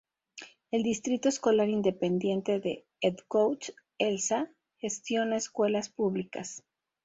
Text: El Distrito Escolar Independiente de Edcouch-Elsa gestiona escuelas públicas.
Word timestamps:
El 0.71 0.81
Distrito 0.81 1.29
Escolar 1.29 1.69
Independiente 1.69 2.59
de 2.59 2.87
Edcouch-Elsa 3.01 4.49
gestiona 4.79 5.37
escuelas 5.37 5.89
públicas. 5.89 6.63